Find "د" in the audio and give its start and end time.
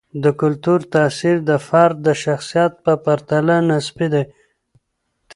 0.23-0.25, 1.49-1.51, 2.07-2.09